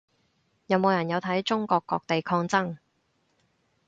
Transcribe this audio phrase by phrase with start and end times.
[0.65, 2.77] 有冇人有睇中國各地抗爭